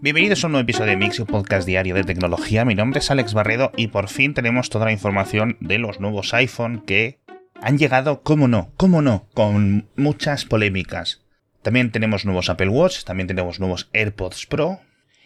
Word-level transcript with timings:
Bienvenidos 0.00 0.44
a 0.44 0.46
un 0.46 0.52
nuevo 0.52 0.62
episodio 0.62 0.92
de 0.92 0.96
Mixio 0.96 1.26
Podcast 1.26 1.66
Diario 1.66 1.96
de 1.96 2.04
Tecnología. 2.04 2.64
Mi 2.64 2.76
nombre 2.76 3.00
es 3.00 3.10
Alex 3.10 3.34
Barredo 3.34 3.72
y 3.76 3.88
por 3.88 4.08
fin 4.08 4.32
tenemos 4.32 4.70
toda 4.70 4.84
la 4.84 4.92
información 4.92 5.56
de 5.58 5.78
los 5.78 5.98
nuevos 5.98 6.32
iPhone 6.34 6.84
que 6.86 7.18
han 7.60 7.78
llegado, 7.78 8.22
cómo 8.22 8.46
no, 8.46 8.70
cómo 8.76 9.02
no, 9.02 9.26
con 9.34 9.88
muchas 9.96 10.44
polémicas. 10.44 11.24
También 11.62 11.90
tenemos 11.90 12.24
nuevos 12.24 12.48
Apple 12.48 12.68
Watch, 12.68 13.02
también 13.02 13.26
tenemos 13.26 13.58
nuevos 13.58 13.90
AirPods 13.92 14.46
Pro 14.46 14.78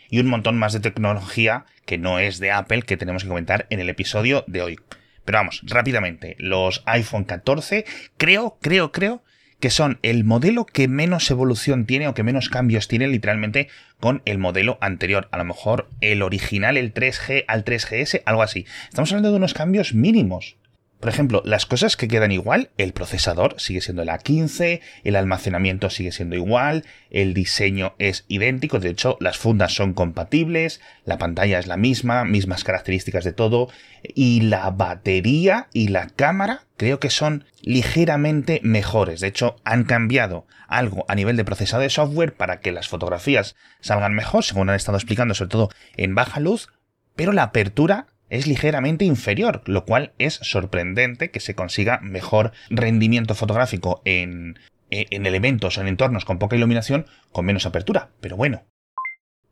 y 0.08 0.20
un 0.20 0.28
montón 0.28 0.56
más 0.56 0.72
de 0.72 0.80
tecnología 0.80 1.66
que 1.84 1.98
no 1.98 2.18
es 2.18 2.38
de 2.38 2.50
Apple 2.50 2.80
que 2.80 2.96
tenemos 2.96 3.24
que 3.24 3.28
comentar 3.28 3.66
en 3.68 3.78
el 3.78 3.90
episodio 3.90 4.42
de 4.46 4.62
hoy. 4.62 4.80
Pero 5.26 5.36
vamos, 5.36 5.60
rápidamente, 5.64 6.34
los 6.38 6.82
iPhone 6.86 7.24
14, 7.24 7.84
creo, 8.16 8.56
creo, 8.62 8.90
creo 8.90 9.22
que 9.62 9.70
son 9.70 10.00
el 10.02 10.24
modelo 10.24 10.66
que 10.66 10.88
menos 10.88 11.30
evolución 11.30 11.86
tiene 11.86 12.08
o 12.08 12.14
que 12.14 12.24
menos 12.24 12.48
cambios 12.48 12.88
tiene 12.88 13.06
literalmente 13.06 13.68
con 14.00 14.20
el 14.24 14.38
modelo 14.38 14.76
anterior. 14.80 15.28
A 15.30 15.38
lo 15.38 15.44
mejor 15.44 15.88
el 16.00 16.22
original, 16.22 16.76
el 16.76 16.92
3G 16.92 17.44
al 17.46 17.64
3GS, 17.64 18.22
algo 18.24 18.42
así. 18.42 18.66
Estamos 18.88 19.12
hablando 19.12 19.30
de 19.30 19.36
unos 19.36 19.54
cambios 19.54 19.94
mínimos. 19.94 20.56
Por 21.02 21.08
ejemplo, 21.08 21.42
las 21.44 21.66
cosas 21.66 21.96
que 21.96 22.06
quedan 22.06 22.30
igual, 22.30 22.70
el 22.78 22.92
procesador 22.92 23.56
sigue 23.58 23.80
siendo 23.80 24.02
el 24.02 24.08
A15, 24.08 24.80
el 25.02 25.16
almacenamiento 25.16 25.90
sigue 25.90 26.12
siendo 26.12 26.36
igual, 26.36 26.84
el 27.10 27.34
diseño 27.34 27.96
es 27.98 28.24
idéntico, 28.28 28.78
de 28.78 28.90
hecho 28.90 29.16
las 29.18 29.36
fundas 29.36 29.74
son 29.74 29.94
compatibles, 29.94 30.80
la 31.04 31.18
pantalla 31.18 31.58
es 31.58 31.66
la 31.66 31.76
misma, 31.76 32.22
mismas 32.24 32.62
características 32.62 33.24
de 33.24 33.32
todo, 33.32 33.68
y 34.14 34.42
la 34.42 34.70
batería 34.70 35.66
y 35.72 35.88
la 35.88 36.06
cámara 36.06 36.66
creo 36.76 37.00
que 37.00 37.10
son 37.10 37.46
ligeramente 37.62 38.60
mejores. 38.62 39.18
De 39.18 39.26
hecho, 39.26 39.56
han 39.64 39.82
cambiado 39.82 40.46
algo 40.68 41.04
a 41.08 41.16
nivel 41.16 41.36
de 41.36 41.44
procesado 41.44 41.82
de 41.82 41.90
software 41.90 42.34
para 42.34 42.60
que 42.60 42.70
las 42.70 42.86
fotografías 42.86 43.56
salgan 43.80 44.14
mejor, 44.14 44.44
según 44.44 44.70
han 44.70 44.76
estado 44.76 44.98
explicando, 44.98 45.34
sobre 45.34 45.50
todo 45.50 45.70
en 45.96 46.14
baja 46.14 46.38
luz, 46.38 46.68
pero 47.16 47.32
la 47.32 47.42
apertura 47.42 48.06
es 48.32 48.46
ligeramente 48.46 49.04
inferior, 49.04 49.62
lo 49.66 49.84
cual 49.84 50.14
es 50.18 50.40
sorprendente 50.42 51.30
que 51.30 51.38
se 51.38 51.54
consiga 51.54 52.00
mejor 52.00 52.52
rendimiento 52.70 53.34
fotográfico 53.34 54.00
en, 54.06 54.58
en 54.88 55.26
elementos 55.26 55.76
o 55.76 55.82
en 55.82 55.88
entornos 55.88 56.24
con 56.24 56.38
poca 56.38 56.56
iluminación 56.56 57.04
con 57.30 57.44
menos 57.44 57.66
apertura. 57.66 58.08
Pero 58.22 58.38
bueno. 58.38 58.64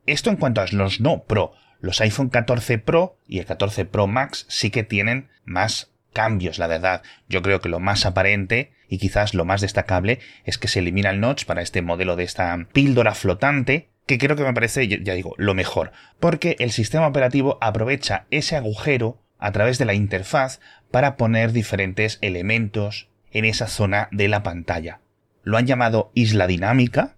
Esto 0.06 0.30
en 0.30 0.36
cuanto 0.36 0.62
a 0.62 0.66
los 0.72 0.98
no 0.98 1.24
Pro. 1.24 1.52
Los 1.80 2.00
iPhone 2.00 2.30
14 2.30 2.78
Pro 2.78 3.18
y 3.28 3.38
el 3.38 3.44
14 3.44 3.84
Pro 3.84 4.06
Max 4.06 4.46
sí 4.48 4.70
que 4.70 4.82
tienen 4.82 5.28
más 5.44 5.92
cambios, 6.14 6.58
la 6.58 6.66
verdad. 6.66 7.02
Yo 7.28 7.42
creo 7.42 7.60
que 7.60 7.68
lo 7.68 7.80
más 7.80 8.06
aparente 8.06 8.72
y 8.88 8.96
quizás 8.96 9.34
lo 9.34 9.44
más 9.44 9.60
destacable 9.60 10.20
es 10.46 10.56
que 10.56 10.68
se 10.68 10.78
elimina 10.78 11.10
el 11.10 11.20
notch 11.20 11.44
para 11.44 11.60
este 11.60 11.82
modelo 11.82 12.16
de 12.16 12.24
esta 12.24 12.66
píldora 12.72 13.14
flotante 13.14 13.89
que 14.10 14.18
creo 14.18 14.34
que 14.34 14.42
me 14.42 14.52
parece, 14.52 14.88
ya 14.88 15.14
digo, 15.14 15.36
lo 15.38 15.54
mejor, 15.54 15.92
porque 16.18 16.56
el 16.58 16.72
sistema 16.72 17.06
operativo 17.06 17.58
aprovecha 17.60 18.26
ese 18.32 18.56
agujero 18.56 19.22
a 19.38 19.52
través 19.52 19.78
de 19.78 19.84
la 19.84 19.94
interfaz 19.94 20.58
para 20.90 21.16
poner 21.16 21.52
diferentes 21.52 22.18
elementos 22.20 23.08
en 23.30 23.44
esa 23.44 23.68
zona 23.68 24.08
de 24.10 24.26
la 24.26 24.42
pantalla. 24.42 24.98
Lo 25.44 25.58
han 25.58 25.68
llamado 25.68 26.10
isla 26.14 26.48
dinámica 26.48 27.14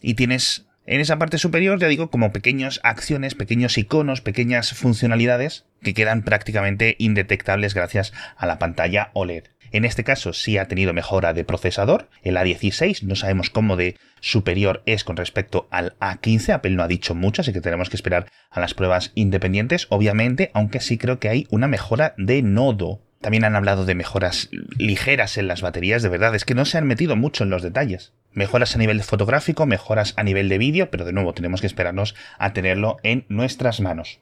y 0.00 0.14
tienes 0.14 0.68
en 0.86 1.00
esa 1.00 1.18
parte 1.18 1.38
superior, 1.38 1.80
ya 1.80 1.88
digo, 1.88 2.12
como 2.12 2.30
pequeñas 2.30 2.78
acciones, 2.84 3.34
pequeños 3.34 3.76
iconos, 3.76 4.20
pequeñas 4.20 4.72
funcionalidades 4.72 5.66
que 5.82 5.94
quedan 5.94 6.22
prácticamente 6.22 6.94
indetectables 7.00 7.74
gracias 7.74 8.12
a 8.36 8.46
la 8.46 8.60
pantalla 8.60 9.10
OLED. 9.14 9.46
En 9.72 9.84
este 9.84 10.04
caso 10.04 10.32
sí 10.32 10.58
ha 10.58 10.68
tenido 10.68 10.92
mejora 10.92 11.32
de 11.32 11.44
procesador. 11.44 12.08
El 12.22 12.36
A16 12.36 13.02
no 13.02 13.16
sabemos 13.16 13.50
cómo 13.50 13.76
de 13.76 13.96
superior 14.20 14.82
es 14.86 15.04
con 15.04 15.16
respecto 15.16 15.68
al 15.70 15.98
A15. 15.98 16.54
Apple 16.54 16.72
no 16.72 16.82
ha 16.82 16.88
dicho 16.88 17.14
mucho, 17.14 17.42
así 17.42 17.52
que 17.52 17.60
tenemos 17.60 17.90
que 17.90 17.96
esperar 17.96 18.26
a 18.50 18.60
las 18.60 18.74
pruebas 18.74 19.12
independientes, 19.14 19.86
obviamente, 19.90 20.50
aunque 20.54 20.80
sí 20.80 20.98
creo 20.98 21.18
que 21.18 21.28
hay 21.28 21.46
una 21.50 21.68
mejora 21.68 22.14
de 22.16 22.42
nodo. 22.42 23.02
También 23.20 23.44
han 23.44 23.56
hablado 23.56 23.84
de 23.86 23.94
mejoras 23.94 24.50
ligeras 24.78 25.38
en 25.38 25.48
las 25.48 25.62
baterías, 25.62 26.02
de 26.02 26.08
verdad, 26.08 26.34
es 26.34 26.44
que 26.44 26.54
no 26.54 26.64
se 26.64 26.78
han 26.78 26.86
metido 26.86 27.16
mucho 27.16 27.44
en 27.44 27.50
los 27.50 27.62
detalles. 27.62 28.12
Mejoras 28.32 28.74
a 28.76 28.78
nivel 28.78 29.02
fotográfico, 29.02 29.66
mejoras 29.66 30.12
a 30.16 30.22
nivel 30.22 30.48
de 30.48 30.58
vídeo, 30.58 30.90
pero 30.90 31.04
de 31.04 31.12
nuevo 31.12 31.32
tenemos 31.32 31.60
que 31.60 31.66
esperarnos 31.66 32.14
a 32.38 32.52
tenerlo 32.52 32.98
en 33.02 33.24
nuestras 33.28 33.80
manos. 33.80 34.20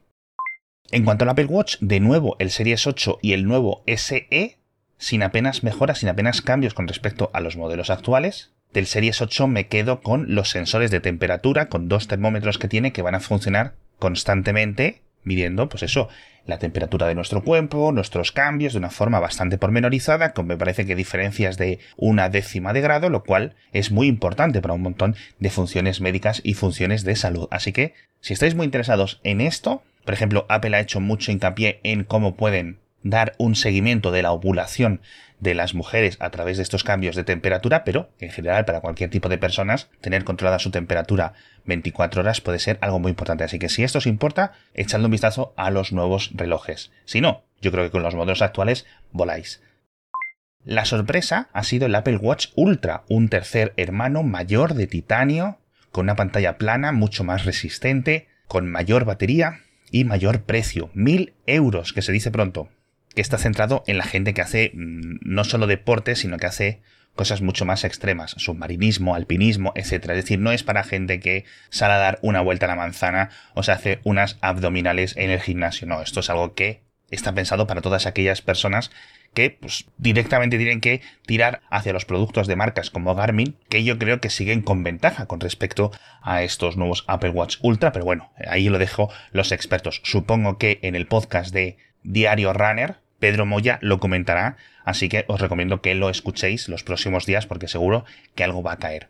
En 0.90 1.04
cuanto 1.04 1.24
al 1.24 1.30
Apple 1.30 1.46
Watch, 1.46 1.76
de 1.80 1.98
nuevo 1.98 2.36
el 2.38 2.50
Series 2.50 2.86
8 2.86 3.18
y 3.20 3.32
el 3.32 3.46
nuevo 3.46 3.82
SE 3.86 4.58
sin 4.98 5.22
apenas 5.22 5.62
mejoras, 5.62 5.98
sin 5.98 6.08
apenas 6.08 6.42
cambios 6.42 6.74
con 6.74 6.88
respecto 6.88 7.30
a 7.32 7.40
los 7.40 7.56
modelos 7.56 7.90
actuales. 7.90 8.52
Del 8.72 8.86
Series 8.86 9.20
8 9.22 9.46
me 9.46 9.68
quedo 9.68 10.00
con 10.00 10.34
los 10.34 10.50
sensores 10.50 10.90
de 10.90 11.00
temperatura, 11.00 11.68
con 11.68 11.88
dos 11.88 12.08
termómetros 12.08 12.58
que 12.58 12.68
tiene 12.68 12.92
que 12.92 13.02
van 13.02 13.14
a 13.14 13.20
funcionar 13.20 13.74
constantemente 13.98 15.02
midiendo, 15.22 15.68
pues 15.68 15.82
eso, 15.82 16.08
la 16.46 16.58
temperatura 16.58 17.06
de 17.06 17.14
nuestro 17.14 17.42
cuerpo, 17.42 17.92
nuestros 17.92 18.32
cambios 18.32 18.74
de 18.74 18.78
una 18.78 18.90
forma 18.90 19.18
bastante 19.20 19.58
pormenorizada, 19.58 20.32
con 20.32 20.46
me 20.46 20.56
parece 20.56 20.84
que 20.84 20.94
diferencias 20.94 21.56
de 21.56 21.78
una 21.96 22.28
décima 22.28 22.72
de 22.72 22.82
grado, 22.82 23.08
lo 23.08 23.24
cual 23.24 23.54
es 23.72 23.90
muy 23.90 24.06
importante 24.06 24.60
para 24.60 24.74
un 24.74 24.82
montón 24.82 25.16
de 25.38 25.50
funciones 25.50 26.00
médicas 26.00 26.40
y 26.44 26.54
funciones 26.54 27.04
de 27.04 27.16
salud. 27.16 27.48
Así 27.50 27.72
que, 27.72 27.94
si 28.20 28.34
estáis 28.34 28.54
muy 28.54 28.66
interesados 28.66 29.20
en 29.24 29.40
esto, 29.40 29.82
por 30.04 30.14
ejemplo, 30.14 30.44
Apple 30.48 30.76
ha 30.76 30.80
hecho 30.80 31.00
mucho 31.00 31.32
hincapié 31.32 31.80
en 31.82 32.04
cómo 32.04 32.36
pueden 32.36 32.78
dar 33.04 33.34
un 33.38 33.54
seguimiento 33.54 34.10
de 34.10 34.22
la 34.22 34.32
ovulación 34.32 35.00
de 35.38 35.54
las 35.54 35.74
mujeres 35.74 36.16
a 36.20 36.30
través 36.30 36.56
de 36.56 36.62
estos 36.62 36.84
cambios 36.84 37.14
de 37.14 37.22
temperatura, 37.22 37.84
pero 37.84 38.10
en 38.18 38.30
general 38.30 38.64
para 38.64 38.80
cualquier 38.80 39.10
tipo 39.10 39.28
de 39.28 39.38
personas 39.38 39.88
tener 40.00 40.24
controlada 40.24 40.58
su 40.58 40.70
temperatura 40.70 41.34
24 41.66 42.22
horas 42.22 42.40
puede 42.40 42.58
ser 42.58 42.78
algo 42.80 42.98
muy 42.98 43.10
importante. 43.10 43.44
Así 43.44 43.58
que 43.58 43.68
si 43.68 43.84
esto 43.84 43.98
os 43.98 44.06
importa, 44.06 44.52
echadle 44.72 45.04
un 45.04 45.12
vistazo 45.12 45.52
a 45.56 45.70
los 45.70 45.92
nuevos 45.92 46.30
relojes. 46.34 46.90
Si 47.04 47.20
no, 47.20 47.44
yo 47.60 47.70
creo 47.70 47.84
que 47.84 47.90
con 47.90 48.02
los 48.02 48.14
modelos 48.14 48.42
actuales 48.42 48.86
voláis. 49.12 49.62
La 50.64 50.86
sorpresa 50.86 51.50
ha 51.52 51.62
sido 51.62 51.86
el 51.86 51.94
Apple 51.94 52.16
Watch 52.16 52.48
Ultra, 52.56 53.04
un 53.10 53.28
tercer 53.28 53.74
hermano 53.76 54.22
mayor 54.22 54.72
de 54.72 54.86
titanio, 54.86 55.58
con 55.92 56.06
una 56.06 56.16
pantalla 56.16 56.56
plana 56.56 56.90
mucho 56.90 57.22
más 57.22 57.44
resistente, 57.44 58.28
con 58.48 58.70
mayor 58.70 59.04
batería 59.04 59.60
y 59.90 60.04
mayor 60.04 60.44
precio. 60.44 60.90
Mil 60.94 61.34
euros, 61.46 61.92
que 61.92 62.00
se 62.00 62.12
dice 62.12 62.30
pronto 62.30 62.70
que 63.14 63.22
está 63.22 63.38
centrado 63.38 63.84
en 63.86 63.98
la 63.98 64.04
gente 64.04 64.34
que 64.34 64.42
hace 64.42 64.72
mm, 64.74 65.18
no 65.22 65.44
solo 65.44 65.66
deporte, 65.66 66.16
sino 66.16 66.38
que 66.38 66.46
hace 66.46 66.82
cosas 67.14 67.42
mucho 67.42 67.64
más 67.64 67.84
extremas, 67.84 68.34
submarinismo, 68.38 69.14
alpinismo, 69.14 69.72
etc. 69.76 69.92
Es 69.92 70.16
decir, 70.16 70.38
no 70.38 70.52
es 70.52 70.62
para 70.62 70.84
gente 70.84 71.20
que 71.20 71.44
sale 71.70 71.94
a 71.94 71.98
dar 71.98 72.18
una 72.22 72.40
vuelta 72.40 72.66
a 72.66 72.68
la 72.68 72.76
manzana 72.76 73.30
o 73.54 73.62
se 73.62 73.72
hace 73.72 74.00
unas 74.04 74.36
abdominales 74.40 75.16
en 75.16 75.30
el 75.30 75.40
gimnasio. 75.40 75.86
No, 75.86 76.02
esto 76.02 76.20
es 76.20 76.30
algo 76.30 76.54
que 76.54 76.82
está 77.10 77.32
pensado 77.32 77.66
para 77.66 77.82
todas 77.82 78.06
aquellas 78.06 78.42
personas 78.42 78.90
que 79.32 79.50
pues, 79.50 79.86
directamente 79.98 80.58
tienen 80.58 80.80
que 80.80 81.02
tirar 81.26 81.60
hacia 81.70 81.92
los 81.92 82.04
productos 82.04 82.46
de 82.46 82.56
marcas 82.56 82.90
como 82.90 83.14
Garmin, 83.14 83.56
que 83.68 83.84
yo 83.84 83.98
creo 83.98 84.20
que 84.20 84.30
siguen 84.30 84.62
con 84.62 84.82
ventaja 84.82 85.26
con 85.26 85.40
respecto 85.40 85.90
a 86.22 86.42
estos 86.42 86.76
nuevos 86.76 87.04
Apple 87.08 87.30
Watch 87.30 87.58
Ultra, 87.62 87.92
pero 87.92 88.04
bueno, 88.04 88.32
ahí 88.48 88.68
lo 88.68 88.78
dejo 88.78 89.10
los 89.32 89.52
expertos. 89.52 90.00
Supongo 90.04 90.56
que 90.56 90.78
en 90.82 90.94
el 90.94 91.06
podcast 91.06 91.52
de 91.52 91.76
Diario 92.02 92.52
Runner, 92.52 92.96
Pedro 93.24 93.46
Moya 93.46 93.78
lo 93.80 94.00
comentará, 94.00 94.58
así 94.84 95.08
que 95.08 95.24
os 95.28 95.40
recomiendo 95.40 95.80
que 95.80 95.94
lo 95.94 96.10
escuchéis 96.10 96.68
los 96.68 96.84
próximos 96.84 97.24
días 97.24 97.46
porque 97.46 97.68
seguro 97.68 98.04
que 98.34 98.44
algo 98.44 98.62
va 98.62 98.72
a 98.72 98.78
caer. 98.78 99.08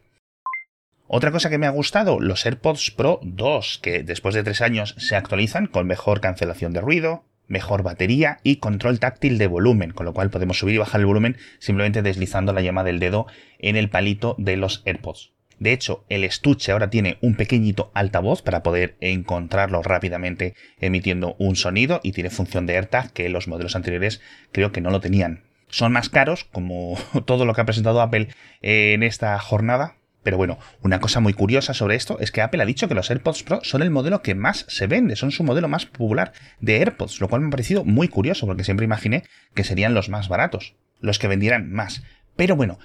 Otra 1.09 1.33
cosa 1.33 1.51
que 1.51 1.59
me 1.59 1.67
ha 1.67 1.71
gustado, 1.71 2.21
los 2.21 2.47
AirPods 2.47 2.93
Pro 2.93 3.19
2, 3.25 3.81
que 3.83 4.05
después 4.05 4.37
de 4.37 4.45
tres 4.45 4.61
años 4.61 4.95
se 4.99 5.17
actualizan 5.17 5.67
con 5.67 5.89
mejor 5.89 6.21
cancelación 6.21 6.73
de 6.73 6.81
ruido, 6.81 7.25
mejor 7.49 7.83
batería 7.83 8.39
y 8.45 8.59
control 8.59 9.01
táctil 9.01 9.37
de 9.37 9.49
volumen, 9.49 9.91
con 9.91 10.07
lo 10.07 10.13
cual 10.13 10.31
podemos 10.31 10.61
subir 10.61 10.77
y 10.77 10.79
bajar 10.79 11.01
el 11.01 11.07
volumen 11.07 11.37
simplemente 11.59 12.03
deslizando 12.03 12.53
la 12.53 12.61
llama 12.61 12.85
del 12.85 13.01
dedo 13.01 13.27
en 13.59 13.75
el 13.75 13.91
palito 13.91 14.37
de 14.39 14.57
los 14.57 14.83
AirPods. 14.85 15.34
De 15.59 15.73
hecho, 15.73 16.05
el 16.09 16.25
estuche 16.25 16.73
ahora 16.73 16.91
tiene 16.91 17.19
un 17.21 17.35
pequeñito 17.35 17.91
altavoz 17.95 18.43
para 18.43 18.63
poder 18.63 18.97
encontrarlo 19.01 19.83
rápidamente 19.83 20.55
emitiendo 20.81 21.37
un 21.39 21.57
sonido 21.57 22.01
y 22.03 22.13
tiene 22.13 22.31
función 22.31 22.67
de 22.67 22.77
AirTag 22.77 23.13
que 23.13 23.29
los 23.29 23.49
modelos 23.49 23.77
anteriores 23.77 24.21
creo 24.53 24.73
que 24.73 24.81
no 24.81 24.91
lo 24.91 25.01
tenían. 25.01 25.45
Son 25.69 25.93
más 25.93 26.09
caros, 26.09 26.45
como 26.45 26.97
todo 27.25 27.45
lo 27.45 27.55
que 27.55 27.61
ha 27.61 27.67
presentado 27.67 28.01
Apple 28.01 28.29
en 28.63 29.03
esta 29.03 29.39
jornada, 29.39 29.97
pero 30.25 30.39
bueno, 30.39 30.59
una 30.81 31.01
cosa 31.01 31.21
muy 31.21 31.35
curiosa 31.35 31.75
sobre 31.75 31.97
esto 31.97 32.19
es 32.19 32.33
que 32.33 32.41
Apple 32.41 32.63
ha 32.63 32.67
dicho 32.67 32.89
que 32.89 32.95
los 32.95 33.11
AirPods 33.11 33.43
Pro 33.43 33.61
son 33.63 33.83
el 33.83 33.91
modelo 33.91 34.23
que 34.23 34.35
más 34.35 34.65
se 34.69 34.87
vende, 34.87 35.17
son 35.17 35.31
su 35.31 35.45
modelo 35.45 35.69
más 35.69 35.85
popular 35.85 36.33
de 36.61 36.79
AirPods, 36.79 37.21
lo 37.21 37.29
cual 37.29 37.43
me 37.43 37.49
ha 37.49 37.51
parecido 37.51 37.85
muy 37.85 38.09
curioso 38.09 38.47
porque 38.47 38.65
siempre 38.65 38.87
imaginé 38.87 39.25
que 39.55 39.65
serían 39.65 39.93
los 39.93 40.09
más 40.09 40.29
baratos, 40.29 40.75
los 41.01 41.19
que 41.19 41.29
vendieran 41.29 41.71
más. 41.71 42.03
Pero 42.37 42.57
bueno, 42.57 42.79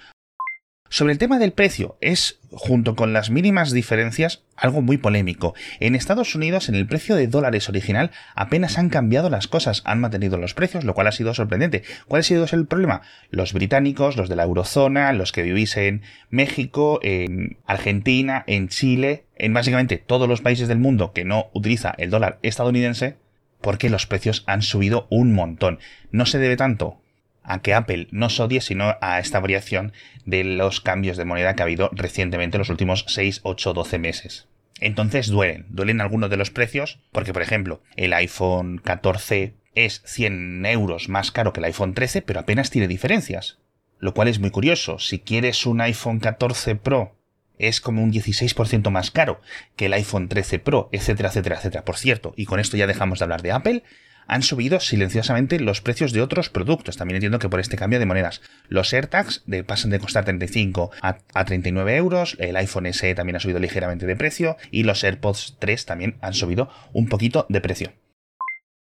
Sobre 0.92 1.14
el 1.14 1.20
tema 1.20 1.38
del 1.38 1.52
precio, 1.52 1.98
es, 2.02 2.40
junto 2.50 2.96
con 2.96 3.14
las 3.14 3.30
mínimas 3.30 3.72
diferencias, 3.72 4.42
algo 4.56 4.82
muy 4.82 4.98
polémico. 4.98 5.54
En 5.80 5.94
Estados 5.94 6.34
Unidos, 6.34 6.68
en 6.68 6.74
el 6.74 6.88
precio 6.88 7.16
de 7.16 7.28
dólares 7.28 7.70
original, 7.70 8.10
apenas 8.34 8.80
han 8.80 8.90
cambiado 8.90 9.30
las 9.30 9.48
cosas, 9.48 9.84
han 9.86 10.00
mantenido 10.00 10.40
los 10.40 10.56
precios, 10.56 10.86
lo 10.86 10.96
cual 10.96 11.06
ha 11.06 11.12
sido 11.12 11.36
sorprendente. 11.36 11.84
¿Cuál 12.08 12.22
ha 12.22 12.24
sido 12.24 12.46
el 12.52 12.66
problema? 12.66 13.04
Los 13.30 13.54
británicos, 13.54 14.18
los 14.18 14.30
de 14.30 14.36
la 14.36 14.46
eurozona, 14.46 15.14
los 15.14 15.32
que 15.32 15.44
vivís 15.44 15.78
en 15.78 16.02
México, 16.32 17.00
en 17.04 17.58
Argentina, 17.68 18.44
en 18.48 18.68
Chile, 18.68 19.26
en 19.36 19.54
básicamente 19.54 19.98
todos 19.98 20.28
los 20.28 20.42
países 20.42 20.68
del 20.68 20.80
mundo 20.80 21.14
que 21.14 21.24
no 21.24 21.52
utiliza 21.54 21.94
el 22.00 22.10
dólar 22.10 22.40
estadounidense, 22.42 23.18
porque 23.62 23.92
los 23.92 24.08
precios 24.08 24.44
han 24.48 24.64
subido 24.64 25.06
un 25.12 25.34
montón. 25.34 25.78
No 26.12 26.26
se 26.26 26.40
debe 26.40 26.58
tanto 26.58 27.00
a 27.50 27.62
que 27.62 27.74
Apple 27.74 28.08
no 28.12 28.30
se 28.30 28.44
odie, 28.44 28.62
sino 28.62 28.96
a 29.02 29.20
esta 29.20 29.40
variación 29.40 29.92
de 30.26 30.44
los 30.44 30.80
cambios 30.80 31.18
de 31.18 31.26
moneda 31.26 31.56
que 31.56 31.64
ha 31.64 31.66
habido 31.66 31.90
recientemente 31.92 32.58
en 32.58 32.60
los 32.60 32.70
últimos 32.70 33.06
6, 33.08 33.42
8, 33.44 33.74
12 33.74 33.98
meses. 33.98 34.48
Entonces 34.80 35.28
duelen, 35.28 35.66
duelen 35.70 36.00
algunos 36.00 36.30
de 36.30 36.38
los 36.38 36.52
precios, 36.52 37.00
porque 37.12 37.34
por 37.34 37.42
ejemplo, 37.42 37.82
el 37.96 38.14
iPhone 38.14 38.80
14 38.84 39.56
es 39.74 40.02
100 40.06 40.66
euros 40.68 41.10
más 41.10 41.32
caro 41.32 41.52
que 41.52 41.60
el 41.60 41.66
iPhone 41.66 41.94
13, 41.94 42.22
pero 42.22 42.40
apenas 42.40 42.70
tiene 42.70 42.88
diferencias. 42.88 43.58
Lo 43.98 44.14
cual 44.14 44.28
es 44.28 44.40
muy 44.40 44.52
curioso. 44.52 45.00
Si 45.00 45.20
quieres 45.20 45.66
un 45.66 45.82
iPhone 45.82 46.20
14 46.20 46.76
Pro, 46.76 47.18
es 47.58 47.82
como 47.82 48.02
un 48.02 48.14
16% 48.14 48.90
más 48.90 49.12
caro 49.12 49.42
que 49.76 49.88
el 49.88 49.94
iPhone 49.94 50.30
13 50.30 50.60
Pro, 50.60 50.90
etcétera, 50.92 51.30
etcétera, 51.30 51.58
etcétera. 51.58 51.84
Por 51.84 51.98
cierto, 51.98 52.34
y 52.38 52.46
con 52.46 52.60
esto 52.60 52.78
ya 52.78 52.88
dejamos 52.88 53.20
de 53.20 53.26
hablar 53.26 53.42
de 53.42 53.52
Apple, 53.52 53.84
han 54.30 54.44
subido 54.44 54.80
silenciosamente 54.80 55.60
los 55.60 55.82
precios 55.82 56.14
de 56.14 56.22
otros 56.22 56.50
productos. 56.50 56.96
También 56.96 57.16
entiendo 57.16 57.40
que 57.40 57.50
por 57.50 57.60
este 57.60 57.76
cambio 57.76 58.00
de 58.00 58.06
monedas. 58.06 58.42
Los 58.70 58.94
AirTags 58.94 59.44
de, 59.46 59.64
pasan 59.64 59.92
de 59.92 60.00
costar 60.00 60.24
35 60.24 60.92
a, 61.02 61.18
a 61.34 61.46
39 61.46 61.96
euros, 61.98 62.38
el 62.40 62.56
iPhone 62.56 62.94
SE 62.94 63.16
también 63.16 63.36
ha 63.36 63.40
subido 63.40 63.60
ligeramente 63.60 64.06
de 64.06 64.16
precio 64.16 64.56
y 64.72 64.84
los 64.84 65.04
AirPods 65.04 65.58
3 65.60 65.86
también 65.86 66.18
han 66.22 66.34
subido 66.34 66.70
un 66.94 67.08
poquito 67.08 67.46
de 67.50 67.60
precio. 67.60 67.94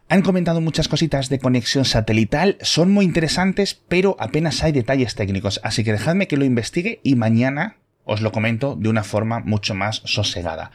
Han 0.08 0.22
comentado 0.22 0.60
muchas 0.60 0.88
cositas 0.88 1.28
de 1.28 1.38
conexión 1.38 1.84
satelital, 1.84 2.58
son 2.60 2.90
muy 2.90 3.04
interesantes, 3.04 3.80
pero 3.88 4.14
apenas 4.18 4.62
hay 4.62 4.70
detalles 4.72 5.14
técnicos, 5.14 5.58
así 5.64 5.84
que 5.84 5.92
dejadme 5.92 6.28
que 6.28 6.36
lo 6.36 6.44
investigue 6.44 7.00
y 7.02 7.14
mañana 7.16 7.78
os 8.04 8.20
lo 8.20 8.30
comento 8.30 8.76
de 8.76 8.90
una 8.90 9.04
forma 9.04 9.40
mucho 9.40 9.74
más 9.74 10.02
sosegada. 10.04 10.72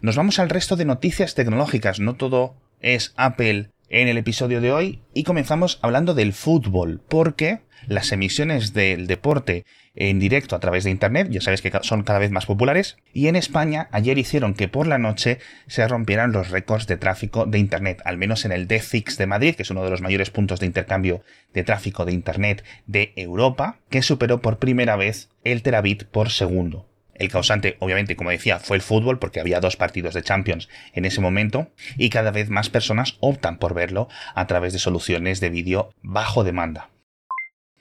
Nos 0.00 0.16
vamos 0.16 0.40
al 0.40 0.50
resto 0.50 0.74
de 0.74 0.84
noticias 0.84 1.36
tecnológicas, 1.36 2.00
no 2.00 2.16
todo 2.16 2.56
es 2.82 3.14
Apple 3.16 3.70
en 3.88 4.08
el 4.08 4.18
episodio 4.18 4.60
de 4.60 4.72
hoy 4.72 5.00
y 5.14 5.24
comenzamos 5.24 5.78
hablando 5.82 6.14
del 6.14 6.32
fútbol, 6.32 7.00
porque 7.08 7.60
las 7.86 8.12
emisiones 8.12 8.74
del 8.74 9.06
deporte 9.06 9.64
en 9.94 10.18
directo 10.18 10.56
a 10.56 10.60
través 10.60 10.84
de 10.84 10.90
Internet, 10.90 11.28
ya 11.30 11.40
sabéis 11.40 11.60
que 11.60 11.72
son 11.82 12.02
cada 12.02 12.18
vez 12.18 12.30
más 12.30 12.46
populares, 12.46 12.96
y 13.12 13.26
en 13.26 13.36
España 13.36 13.88
ayer 13.92 14.16
hicieron 14.18 14.54
que 14.54 14.68
por 14.68 14.86
la 14.86 14.98
noche 14.98 15.38
se 15.66 15.86
rompieran 15.86 16.32
los 16.32 16.50
récords 16.50 16.86
de 16.86 16.96
tráfico 16.96 17.44
de 17.44 17.58
Internet, 17.58 18.00
al 18.04 18.16
menos 18.16 18.44
en 18.44 18.52
el 18.52 18.68
DFX 18.68 19.18
de 19.18 19.26
Madrid, 19.26 19.54
que 19.54 19.62
es 19.62 19.70
uno 19.70 19.84
de 19.84 19.90
los 19.90 20.00
mayores 20.00 20.30
puntos 20.30 20.60
de 20.60 20.66
intercambio 20.66 21.22
de 21.52 21.64
tráfico 21.64 22.04
de 22.04 22.12
Internet 22.12 22.64
de 22.86 23.12
Europa, 23.16 23.80
que 23.90 24.02
superó 24.02 24.40
por 24.40 24.58
primera 24.58 24.96
vez 24.96 25.28
el 25.44 25.62
terabit 25.62 26.04
por 26.04 26.30
segundo. 26.30 26.91
El 27.14 27.28
causante, 27.30 27.76
obviamente, 27.80 28.16
como 28.16 28.30
decía, 28.30 28.58
fue 28.58 28.76
el 28.76 28.82
fútbol 28.82 29.18
porque 29.18 29.40
había 29.40 29.60
dos 29.60 29.76
partidos 29.76 30.14
de 30.14 30.22
Champions 30.22 30.68
en 30.92 31.04
ese 31.04 31.20
momento 31.20 31.68
y 31.96 32.10
cada 32.10 32.30
vez 32.30 32.48
más 32.48 32.70
personas 32.70 33.16
optan 33.20 33.58
por 33.58 33.74
verlo 33.74 34.08
a 34.34 34.46
través 34.46 34.72
de 34.72 34.78
soluciones 34.78 35.40
de 35.40 35.50
vídeo 35.50 35.90
bajo 36.02 36.44
demanda. 36.44 36.90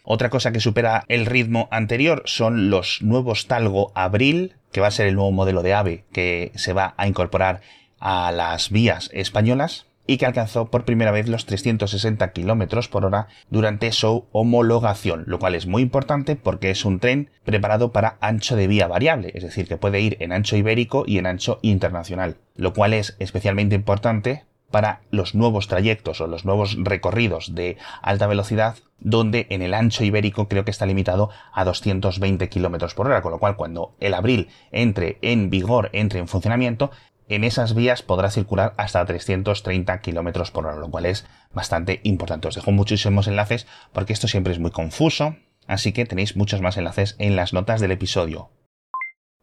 Otra 0.04 0.30
cosa 0.30 0.52
que 0.52 0.60
supera 0.60 1.06
el 1.08 1.26
ritmo 1.26 1.68
anterior 1.72 2.24
son 2.26 2.70
los 2.70 3.02
nuevos 3.02 3.48
Talgo 3.48 3.92
Abril, 3.96 4.56
que 4.72 4.82
va 4.82 4.88
a 4.88 4.92
ser 4.92 5.08
el 5.08 5.16
nuevo 5.16 5.32
modelo 5.32 5.62
de 5.62 5.74
AVE 5.74 6.06
que 6.12 6.52
se 6.56 6.74
va 6.74 6.96
a 6.98 7.08
incorporar 7.08 7.62
a 8.00 8.32
las 8.32 8.72
vías 8.72 9.10
españolas 9.14 9.86
y 10.08 10.18
que 10.18 10.26
alcanzó 10.26 10.66
por 10.66 10.86
primera 10.86 11.12
vez 11.12 11.28
los 11.28 11.46
360 11.46 12.32
km 12.32 12.90
por 12.90 13.06
hora 13.06 13.28
durante 13.50 13.92
su 13.92 14.26
homologación, 14.32 15.24
lo 15.28 15.40
cual 15.40 15.56
es 15.56 15.68
muy 15.68 15.84
importante 15.84 16.36
porque 16.36 16.72
es 16.72 16.86
un 16.86 17.00
tren 17.00 17.30
preparado 17.44 17.92
para 17.92 18.18
ancho 18.22 18.56
de 18.56 18.68
vía 18.68 18.88
variable, 18.88 19.32
es 19.34 19.44
decir, 19.44 19.68
que 19.68 19.78
puede 19.78 20.02
ir 20.02 20.18
en 20.20 20.32
ancho 20.32 20.56
ibérico 20.56 21.04
y 21.08 21.18
en 21.18 21.26
ancho 21.26 21.60
internacional, 21.62 22.38
lo 22.56 22.74
cual 22.74 22.94
es 22.94 23.16
especialmente 23.20 23.76
importante 23.76 24.46
para 24.72 25.02
los 25.12 25.36
nuevos 25.36 25.68
trayectos 25.68 26.22
o 26.22 26.28
los 26.28 26.46
nuevos 26.46 26.78
recorridos 26.80 27.54
de 27.54 27.78
alta 28.02 28.26
velocidad, 28.26 28.78
donde 29.00 29.48
en 29.50 29.62
el 29.62 29.74
ancho 29.74 30.04
ibérico 30.04 30.48
creo 30.48 30.64
que 30.64 30.72
está 30.72 30.86
limitado 30.86 31.30
a 31.54 31.66
220 31.66 32.50
km 32.50 32.94
por 32.96 33.08
hora, 33.08 33.22
con 33.22 33.32
lo 33.32 33.40
cual 33.40 33.56
cuando 33.56 33.94
el 34.00 34.14
abril 34.14 34.50
entre 34.72 35.18
en 35.22 35.50
vigor, 35.50 35.90
entre 35.94 36.20
en 36.20 36.28
funcionamiento, 36.28 36.92
en 37.32 37.44
esas 37.44 37.74
vías 37.74 38.02
podrá 38.02 38.30
circular 38.30 38.74
hasta 38.78 39.06
330 39.06 40.02
km 40.02 40.52
por 40.52 40.66
hora, 40.66 40.76
lo 40.76 40.90
cual 40.90 41.06
es 41.06 41.26
bastante 41.54 42.02
importante. 42.04 42.48
Os 42.48 42.56
dejo 42.56 42.72
muchísimos 42.72 43.28
enlaces 43.28 43.68
porque 43.94 44.14
esto 44.14 44.28
siempre 44.28 44.52
es 44.52 44.60
muy 44.60 44.72
confuso, 44.72 45.36
así 45.66 45.94
que 45.94 46.06
tenéis 46.06 46.36
muchos 46.36 46.62
más 46.62 46.78
enlaces 46.78 47.16
en 47.20 47.36
las 47.36 47.54
notas 47.54 47.80
del 47.80 47.92
episodio. 47.92 48.50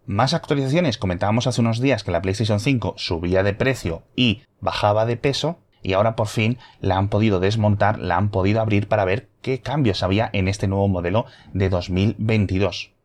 Más 0.04 0.34
actualizaciones, 0.34 0.98
comentábamos 0.98 1.46
hace 1.46 1.60
unos 1.60 1.80
días 1.80 2.04
que 2.04 2.10
la 2.10 2.22
PlayStation 2.22 2.60
5 2.60 2.94
subía 2.96 3.42
de 3.42 3.54
precio 3.54 4.02
y 4.16 4.42
bajaba 4.60 5.06
de 5.06 5.16
peso, 5.16 5.58
y 5.82 5.92
ahora 5.92 6.16
por 6.16 6.28
fin 6.28 6.58
la 6.80 6.96
han 6.96 7.08
podido 7.08 7.40
desmontar, 7.40 7.98
la 7.98 8.16
han 8.16 8.30
podido 8.30 8.60
abrir 8.60 8.88
para 8.88 9.04
ver 9.04 9.28
qué 9.42 9.60
cambios 9.60 10.02
había 10.02 10.28
en 10.32 10.48
este 10.48 10.66
nuevo 10.66 10.88
modelo 10.88 11.26
de 11.52 11.68
2022. 11.68 12.97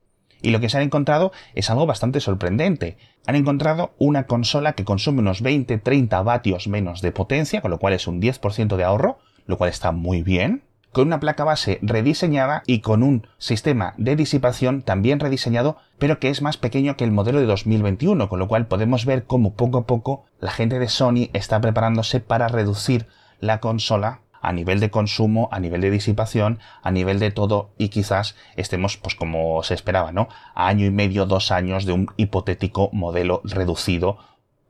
Y 0.44 0.52
lo 0.52 0.60
que 0.60 0.70
se 0.70 0.78
han 0.78 0.84
encontrado 0.84 1.32
es 1.56 1.72
algo 1.72 1.88
bastante 1.88 2.20
sorprendente. 2.20 2.98
Han 3.26 3.36
encontrado 3.36 3.96
una 3.98 4.28
consola 4.28 4.74
que 4.74 4.86
consume 4.86 5.22
unos 5.22 5.42
20-30 5.42 6.24
vatios 6.24 6.68
menos 6.68 7.02
de 7.02 7.12
potencia, 7.12 7.62
con 7.62 7.72
lo 7.72 7.80
cual 7.80 7.94
es 7.94 8.06
un 8.06 8.22
10% 8.22 8.76
de 8.76 8.84
ahorro, 8.84 9.18
lo 9.48 9.58
cual 9.58 9.72
está 9.72 9.92
muy 9.92 10.22
bien 10.22 10.62
con 10.94 11.08
una 11.08 11.20
placa 11.20 11.44
base 11.44 11.80
rediseñada 11.82 12.62
y 12.68 12.80
con 12.80 13.02
un 13.02 13.28
sistema 13.40 13.96
de 13.98 14.16
disipación 14.16 14.84
también 14.84 15.20
rediseñado, 15.20 15.78
pero 15.98 16.20
que 16.20 16.30
es 16.30 16.44
más 16.44 16.58
pequeño 16.58 16.96
que 16.96 17.04
el 17.04 17.12
modelo 17.12 17.40
de 17.40 17.48
2021, 17.48 18.30
con 18.30 18.38
lo 18.38 18.48
cual 18.48 18.68
podemos 18.68 19.06
ver 19.06 19.24
cómo 19.24 19.56
poco 19.56 19.80
a 19.80 19.88
poco 19.88 20.26
la 20.40 20.52
gente 20.52 20.78
de 20.78 20.88
Sony 20.88 21.30
está 21.34 21.60
preparándose 21.60 22.20
para 22.20 22.48
reducir 22.48 23.08
la 23.40 23.60
consola 23.60 24.22
a 24.44 24.52
nivel 24.52 24.80
de 24.80 24.92
consumo, 24.92 25.50
a 25.52 25.60
nivel 25.60 25.82
de 25.82 25.90
disipación, 25.90 26.60
a 26.84 26.92
nivel 26.92 27.18
de 27.18 27.32
todo 27.32 27.72
y 27.78 27.90
quizás 27.90 28.36
estemos 28.58 28.98
pues 28.98 29.16
como 29.16 29.64
se 29.64 29.74
esperaba, 29.74 30.12
¿no? 30.12 30.28
A 30.54 30.68
año 30.68 30.86
y 30.86 30.92
medio, 30.92 31.26
dos 31.26 31.50
años 31.50 31.86
de 31.86 31.94
un 31.94 32.08
hipotético 32.18 32.90
modelo 32.92 33.42
reducido 33.46 34.20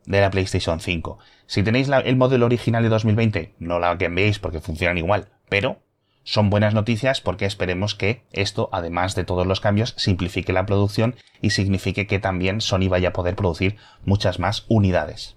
de 0.05 0.21
la 0.21 0.29
PlayStation 0.29 0.79
5. 0.79 1.17
Si 1.47 1.63
tenéis 1.63 1.89
el 1.89 2.15
modelo 2.15 2.45
original 2.45 2.83
de 2.83 2.89
2020, 2.89 3.55
no 3.57 3.79
la 3.79 3.97
cambiéis 3.97 4.37
porque 4.37 4.61
funcionan 4.61 4.99
igual, 4.99 5.29
pero 5.49 5.79
son 6.23 6.51
buenas 6.51 6.75
noticias 6.75 7.19
porque 7.19 7.45
esperemos 7.45 7.95
que 7.95 8.23
esto, 8.31 8.69
además 8.71 9.15
de 9.15 9.25
todos 9.25 9.47
los 9.47 9.59
cambios, 9.59 9.95
simplifique 9.97 10.53
la 10.53 10.67
producción 10.67 11.15
y 11.41 11.49
signifique 11.49 12.05
que 12.05 12.19
también 12.19 12.61
Sony 12.61 12.89
vaya 12.89 13.09
a 13.09 13.13
poder 13.13 13.35
producir 13.35 13.77
muchas 14.05 14.39
más 14.39 14.65
unidades. 14.69 15.35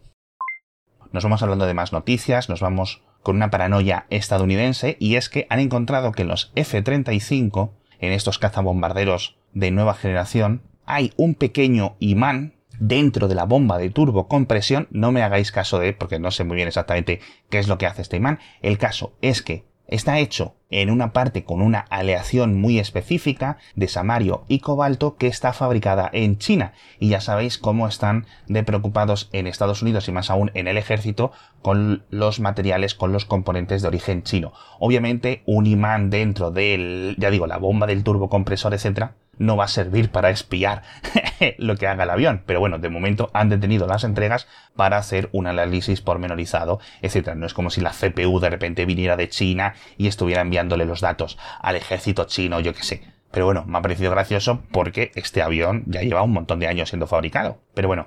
Nos 1.11 1.25
vamos 1.25 1.43
hablando 1.43 1.65
de 1.65 1.75
más 1.75 1.95
noticias, 1.95 2.51
nos 2.51 2.61
vamos 2.61 3.01
con 3.27 3.35
una 3.35 3.51
paranoia 3.51 4.07
estadounidense 4.09 4.97
y 5.01 5.17
es 5.17 5.29
que 5.29 5.49
han 5.51 5.59
encontrado 5.59 6.13
que 6.13 6.23
en 6.23 6.29
los 6.29 6.53
F-35, 6.55 7.73
en 7.99 8.13
estos 8.13 8.39
cazabombarderos 8.39 9.37
de 9.53 9.73
nueva 9.73 9.95
generación, 9.95 10.63
hay 10.85 11.13
un 11.17 11.35
pequeño 11.35 11.97
imán 11.99 12.55
dentro 12.79 13.27
de 13.27 13.35
la 13.35 13.43
bomba 13.43 13.79
de 13.79 13.91
turbocompresión. 13.91 14.87
No 14.93 15.11
me 15.11 15.25
hagáis 15.25 15.51
caso 15.51 15.81
de, 15.81 15.93
porque 15.93 16.21
no 16.21 16.31
sé 16.31 16.45
muy 16.45 16.55
bien 16.55 16.69
exactamente 16.69 17.19
qué 17.51 17.59
es 17.59 17.67
lo 17.67 17.79
que 17.79 17.87
hace 17.87 18.03
este 18.03 18.17
imán. 18.17 18.39
El 18.63 18.79
caso 18.79 19.17
es 19.23 19.43
que 19.43 19.65
Está 19.89 20.19
hecho 20.19 20.55
en 20.69 20.91
una 20.91 21.13
parte 21.13 21.45
con 21.45 21.63
una 21.63 21.79
aleación 21.79 22.61
muy 22.61 22.79
específica 22.79 23.59
de 23.77 23.87
samario 23.87 24.45
y 24.49 24.59
cobalto 24.59 25.17
que 25.17 25.29
está 25.29 25.53
fabricada 25.53 26.11
en 26.13 26.39
China. 26.39 26.73
Y 26.99 27.11
ya 27.11 27.21
sabéis 27.21 27.59
cómo 27.59 27.87
están 27.87 28.27
de 28.49 28.65
preocupados 28.65 29.29
en 29.33 29.47
Estados 29.47 29.83
Unidos 29.83 30.09
y 30.09 30.13
más 30.13 30.31
aún 30.31 30.51
en 30.55 30.67
el 30.67 30.77
ejército 30.77 31.31
con 31.63 32.05
los 32.11 32.41
materiales, 32.41 32.95
con 32.95 33.13
los 33.13 33.25
componentes 33.25 33.83
de 33.83 33.89
origen 33.89 34.23
chino. 34.23 34.53
Obviamente 34.81 35.43
un 35.47 35.67
imán 35.67 36.11
dentro 36.11 36.51
del, 36.51 37.15
ya 37.19 37.31
digo, 37.31 37.47
la 37.47 37.59
bomba 37.59 37.87
del 37.87 38.03
turbocompresor, 38.03 38.75
etcétera, 38.75 39.15
no 39.39 39.57
va 39.57 39.65
a 39.65 39.69
servir 39.69 40.11
para 40.11 40.31
espiar 40.31 40.83
lo 41.59 41.77
que 41.77 41.87
haga 41.87 42.05
el 42.05 42.11
avión. 42.11 42.43
Pero 42.47 42.61
bueno, 42.61 42.79
de 42.79 42.89
momento 42.89 43.31
han 43.33 43.49
detenido 43.49 43.87
las 43.87 44.05
entregas 44.05 44.47
para 44.75 44.99
hacer 44.99 45.29
un 45.33 45.47
análisis 45.47 46.01
pormenorizado, 46.01 46.81
etc. 47.03 47.35
No 47.35 47.47
es 47.47 47.55
como 47.55 47.71
si 47.71 47.81
la 47.81 47.91
CPU 47.91 48.41
de 48.41 48.51
repente 48.51 48.87
viniera 48.87 49.17
de 49.17 49.29
China 49.29 49.75
y 49.97 50.07
estuviera 50.07 50.43
enviándole 50.43 50.85
los 50.85 51.01
datos 51.01 51.39
al 51.61 51.77
ejército 51.77 52.25
chino, 52.25 52.61
yo 52.61 52.75
qué 52.75 52.83
sé. 52.83 53.03
Pero 53.31 53.47
bueno, 53.47 53.65
me 53.67 53.79
ha 53.79 53.83
parecido 53.83 54.11
gracioso 54.11 54.63
porque 54.73 55.13
este 55.15 55.43
avión 55.43 55.85
ya 55.87 56.01
lleva 56.01 56.23
un 56.23 56.33
montón 56.33 56.59
de 56.59 56.69
años 56.69 56.89
siendo 56.89 57.07
fabricado. 57.07 57.59
Pero 57.75 57.89
bueno. 57.89 58.07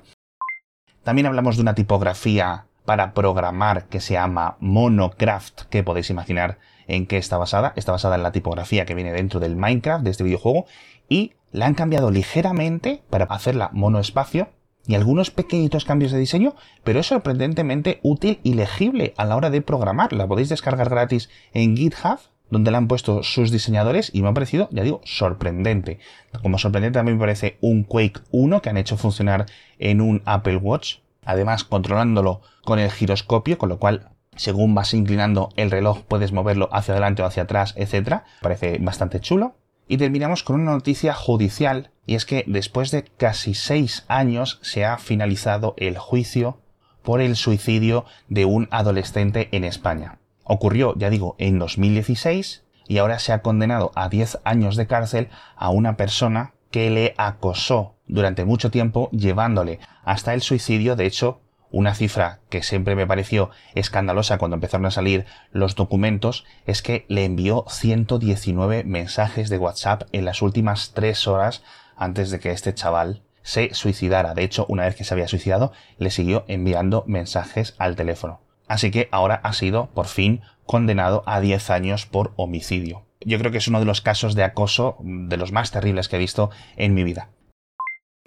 También 1.03 1.27
hablamos 1.27 1.55
de 1.55 1.62
una 1.62 1.75
tipografía 1.75 2.65
para 2.86 3.13
programar 3.13 3.86
que 3.86 4.01
se 4.01 4.13
llama 4.13 4.57
Monocraft, 4.59 5.62
que 5.69 5.83
podéis 5.83 6.09
imaginar 6.09 6.57
en 6.88 7.05
qué 7.05 7.17
está 7.17 7.38
basada. 7.38 7.74
Está 7.75 7.91
basada 7.91 8.15
en 8.15 8.24
la 8.24 8.31
tipografía 8.31 8.86
que 8.86 8.95
viene 8.95 9.13
dentro 9.13 9.39
del 9.39 9.55
Minecraft, 9.55 10.03
de 10.03 10.09
este 10.09 10.24
videojuego, 10.24 10.65
y 11.09 11.33
la 11.51 11.65
han 11.65 11.73
cambiado 11.73 12.11
ligeramente 12.11 13.01
para 13.09 13.25
hacerla 13.25 13.71
monoespacio 13.73 14.49
y 14.87 14.95
algunos 14.95 15.29
pequeñitos 15.29 15.85
cambios 15.85 16.11
de 16.11 16.19
diseño, 16.19 16.55
pero 16.83 16.99
es 16.99 17.07
sorprendentemente 17.07 17.99
útil 18.01 18.39
y 18.43 18.53
legible 18.53 19.13
a 19.17 19.25
la 19.25 19.35
hora 19.35 19.49
de 19.49 19.61
programar. 19.61 20.13
La 20.13 20.27
podéis 20.27 20.49
descargar 20.49 20.89
gratis 20.89 21.29
en 21.53 21.75
GitHub, 21.75 22.19
donde 22.49 22.71
la 22.71 22.79
han 22.79 22.87
puesto 22.87 23.21
sus 23.21 23.51
diseñadores 23.51 24.09
y 24.13 24.21
me 24.21 24.29
ha 24.29 24.33
parecido, 24.33 24.67
ya 24.71 24.83
digo, 24.83 25.01
sorprendente. 25.03 25.99
Como 26.41 26.57
sorprendente 26.57 26.97
también 26.97 27.17
me 27.17 27.21
parece 27.21 27.57
un 27.61 27.83
Quake 27.83 28.21
1 28.31 28.61
que 28.61 28.69
han 28.69 28.77
hecho 28.77 28.97
funcionar 28.97 29.45
en 29.77 30.01
un 30.01 30.23
Apple 30.25 30.57
Watch, 30.57 30.97
además 31.23 31.63
controlándolo 31.63 32.41
con 32.63 32.79
el 32.79 32.89
giroscopio, 32.89 33.57
con 33.57 33.69
lo 33.69 33.77
cual 33.77 34.09
según 34.35 34.73
vas 34.73 34.93
inclinando 34.93 35.49
el 35.55 35.69
reloj 35.69 36.01
puedes 36.07 36.31
moverlo 36.31 36.69
hacia 36.71 36.93
adelante 36.93 37.21
o 37.21 37.25
hacia 37.25 37.43
atrás, 37.43 37.75
etc. 37.77 38.21
Parece 38.41 38.77
bastante 38.79 39.19
chulo. 39.19 39.55
Y 39.91 39.98
terminamos 39.98 40.43
con 40.43 40.62
una 40.62 40.74
noticia 40.74 41.15
judicial, 41.15 41.89
y 42.05 42.13
es 42.13 42.25
que 42.25 42.43
después 42.46 42.91
de 42.91 43.03
casi 43.03 43.55
seis 43.55 44.05
años 44.08 44.60
se 44.62 44.86
ha 44.86 45.00
finalizado 45.00 45.74
el 45.77 45.98
juicio 45.98 46.60
por 47.01 47.22
el 47.22 47.36
suicidio 47.36 48.05
de 48.27 48.46
un 48.46 48.67
adolescente 48.69 49.50
en 49.51 49.63
España. 49.63 50.19
Ocurrió, 50.43 50.93
ya 50.96 51.10
digo, 51.10 51.36
en 51.39 51.58
2016 51.58 52.65
y 52.88 53.00
ahora 53.00 53.17
se 53.17 53.34
ha 53.34 53.41
condenado 53.41 53.91
a 53.96 54.10
10 54.10 54.39
años 54.43 54.75
de 54.75 54.86
cárcel 54.86 55.29
a 55.55 55.72
una 55.72 55.98
persona 55.98 56.53
que 56.69 56.91
le 56.91 57.15
acosó 57.17 57.96
durante 58.08 58.46
mucho 58.46 58.69
tiempo 58.69 59.10
llevándole 59.10 59.79
hasta 60.03 60.36
el 60.36 60.43
suicidio. 60.43 60.96
De 60.96 61.08
hecho, 61.08 61.41
una 61.71 61.93
cifra 61.93 62.39
que 62.49 62.63
siempre 62.63 62.95
me 62.95 63.07
pareció 63.07 63.49
escandalosa 63.75 64.38
cuando 64.38 64.55
empezaron 64.55 64.85
a 64.85 64.91
salir 64.91 65.25
los 65.51 65.75
documentos 65.75 66.45
es 66.65 66.81
que 66.81 67.05
le 67.07 67.25
envió 67.25 67.65
119 67.69 68.83
mensajes 68.83 69.49
de 69.49 69.57
WhatsApp 69.57 70.03
en 70.11 70.25
las 70.25 70.41
últimas 70.41 70.91
tres 70.93 71.27
horas 71.27 71.63
antes 71.95 72.31
de 72.31 72.39
que 72.39 72.51
este 72.51 72.73
chaval 72.73 73.21
se 73.43 73.73
suicidara. 73.73 74.33
De 74.33 74.43
hecho, 74.43 74.65
una 74.69 74.85
vez 74.85 74.95
que 74.95 75.03
se 75.03 75.13
había 75.13 75.27
suicidado, 75.27 75.71
le 75.97 76.11
siguió 76.11 76.45
enviando 76.47 77.03
mensajes 77.07 77.75
al 77.77 77.95
teléfono. 77.95 78.41
Así 78.67 78.91
que 78.91 79.09
ahora 79.11 79.41
ha 79.43 79.53
sido, 79.53 79.88
por 79.88 80.05
fin, 80.05 80.41
condenado 80.65 81.23
a 81.25 81.39
10 81.41 81.69
años 81.71 82.05
por 82.05 82.33
homicidio. 82.35 83.05
Yo 83.21 83.38
creo 83.39 83.51
que 83.51 83.57
es 83.57 83.67
uno 83.67 83.79
de 83.79 83.85
los 83.85 84.01
casos 84.01 84.35
de 84.35 84.43
acoso 84.43 84.97
de 85.01 85.38
los 85.38 85.51
más 85.51 85.71
terribles 85.71 86.07
que 86.07 86.15
he 86.15 86.19
visto 86.19 86.51
en 86.77 86.93
mi 86.93 87.03
vida. 87.03 87.29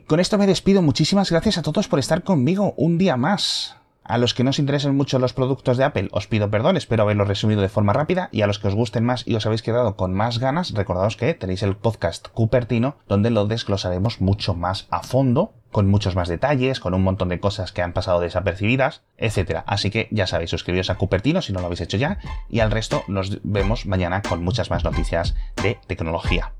Con 0.07 0.21
esto 0.21 0.39
me 0.39 0.47
despido. 0.47 0.83
Muchísimas 0.83 1.31
gracias 1.31 1.59
a 1.59 1.63
todos 1.63 1.89
por 1.89 1.99
estar 1.99 2.23
conmigo 2.23 2.75
un 2.77 2.99
día 2.99 3.17
más. 3.17 3.77
A 4.05 4.19
los 4.19 4.35
que 4.35 4.43
no 4.43 4.51
os 4.51 4.59
interesen 4.59 4.97
mucho 4.97 5.21
los 5.21 5.33
productos 5.33 5.77
de 5.77 5.85
Apple, 5.85 6.09
os 6.11 6.27
pido 6.27 6.51
perdón, 6.51 6.77
espero 6.77 7.05
haberlo 7.05 7.25
resumido 7.25 7.63
de 7.63 7.69
forma 7.69 7.93
rápida. 7.93 8.29
Y 8.33 8.43
a 8.43 8.47
los 8.47 8.59
que 8.59 8.69
os 8.69 8.75
gusten 8.75 9.05
más 9.05 9.27
y 9.27 9.37
os 9.37 9.47
habéis 9.47 9.63
quedado 9.63 9.97
con 9.97 10.13
más 10.13 10.39
ganas, 10.39 10.73
recordaos 10.75 11.17
que 11.17 11.35
tenéis 11.35 11.63
el 11.63 11.77
podcast 11.77 12.29
Cupertino, 12.29 12.97
donde 13.07 13.31
lo 13.31 13.47
desglosaremos 13.47 14.21
mucho 14.21 14.55
más 14.55 14.89
a 14.91 15.03
fondo, 15.03 15.55
con 15.71 15.89
muchos 15.89 16.17
más 16.17 16.29
detalles, 16.29 16.81
con 16.81 16.95
un 16.95 17.03
montón 17.03 17.29
de 17.29 17.39
cosas 17.39 17.71
que 17.71 17.83
han 17.83 17.93
pasado 17.93 18.21
desapercibidas, 18.21 19.03
etc. 19.19 19.63
Así 19.67 19.91
que 19.91 20.09
ya 20.11 20.27
sabéis, 20.27 20.51
suscribiros 20.51 20.91
a 20.91 20.97
Cupertino 20.97 21.41
si 21.41 21.53
no 21.53 21.61
lo 21.61 21.67
habéis 21.67 21.81
hecho 21.81 21.97
ya, 21.97 22.19
y 22.49 22.59
al 22.59 22.73
resto 22.73 23.05
nos 23.07 23.39
vemos 23.45 23.87
mañana 23.87 24.21
con 24.23 24.43
muchas 24.43 24.69
más 24.69 24.83
noticias 24.83 25.37
de 25.63 25.79
tecnología. 25.87 26.53